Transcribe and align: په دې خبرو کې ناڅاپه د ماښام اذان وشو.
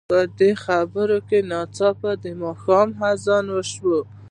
په 0.09 0.19
دې 0.39 0.51
خبرو 0.65 1.19
کې 1.29 1.39
ناڅاپه 1.51 2.11
د 2.23 2.25
ماښام 2.41 2.87
اذان 3.11 3.45
وشو. 3.51 3.95